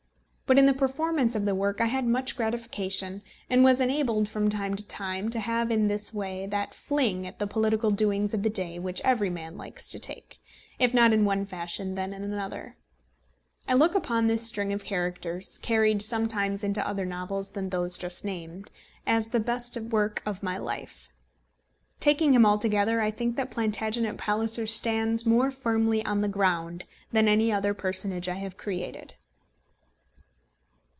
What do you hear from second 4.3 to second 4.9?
time to